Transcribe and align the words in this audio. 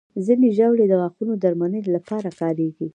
ځینې 0.25 0.47
ژاولې 0.57 0.85
د 0.87 0.93
غاښونو 1.01 1.33
درملنې 1.43 1.81
لپاره 1.95 2.29
کارېږي. 2.39 2.87